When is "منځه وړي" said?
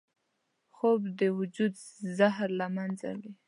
2.75-3.31